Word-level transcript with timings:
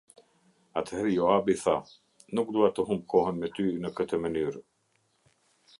Atëherë 0.81 1.11
Joabi 1.15 1.55
tha: 1.63 1.75
"Nuk 2.39 2.49
dua 2.57 2.73
të 2.79 2.87
humb 2.89 3.07
kohën 3.15 3.41
me 3.45 3.53
ty 3.59 3.69
në 3.85 3.95
këtë 4.01 4.23
mënyrë". 4.25 4.65